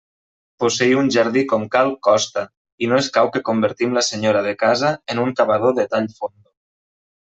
[0.61, 2.45] Posseir un jardí com cal costa,
[2.87, 6.49] i no escau que convertim la senyora de casa en un cavador de tall fondo.